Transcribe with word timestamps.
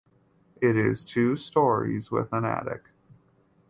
It 0.59 0.75
is 0.77 1.05
two 1.05 1.35
storeys 1.35 2.09
with 2.09 2.33
an 2.33 2.43
attic. 2.43 2.85